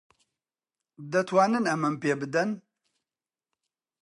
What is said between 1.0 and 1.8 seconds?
دەتوانن